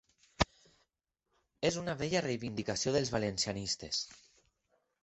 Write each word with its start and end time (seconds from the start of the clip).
És 1.71 1.77
una 1.83 1.97
vella 2.01 2.25
reivindicació 2.27 2.97
dels 2.99 3.17
valencianistes. 3.19 4.07